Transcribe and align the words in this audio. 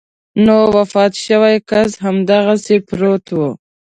نو 0.45 0.57
وفات 0.75 1.13
شوی 1.25 1.55
کس 1.69 1.89
هماغسې 2.03 2.75
پروت 2.87 3.25
و. 3.35 3.39